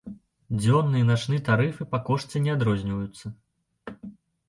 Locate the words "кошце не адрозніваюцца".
2.09-3.25